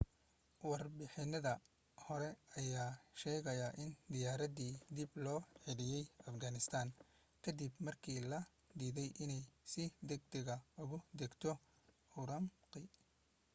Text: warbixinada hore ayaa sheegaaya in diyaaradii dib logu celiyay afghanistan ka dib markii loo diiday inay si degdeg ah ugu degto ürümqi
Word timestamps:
warbixinada 0.69 1.51
hore 2.03 2.29
ayaa 2.61 2.87
sheegaaya 3.23 3.67
in 3.83 3.89
diyaaradii 4.15 4.71
dib 4.95 5.11
logu 5.25 5.43
celiyay 5.65 6.05
afghanistan 6.29 6.87
ka 7.43 7.51
dib 7.59 7.73
markii 7.87 8.19
loo 8.31 8.43
diiday 8.77 9.09
inay 9.23 9.43
si 9.71 9.83
degdeg 10.07 10.47
ah 10.55 10.61
ugu 10.83 10.97
degto 11.19 11.51
ürümqi 12.21 12.79